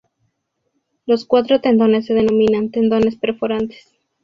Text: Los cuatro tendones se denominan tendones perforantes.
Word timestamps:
Los 1.05 1.25
cuatro 1.25 1.61
tendones 1.61 2.07
se 2.07 2.15
denominan 2.15 2.71
tendones 2.71 3.17
perforantes. 3.17 3.93